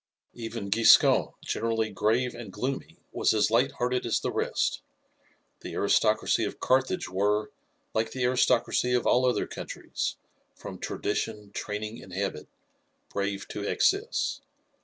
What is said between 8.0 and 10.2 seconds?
the aristocracy of all other countries,